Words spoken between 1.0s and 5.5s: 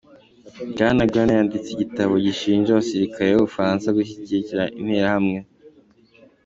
Graner yanditse igitabo gishinja abasirikare b'Ubufaransa gushyigikira interahamwe.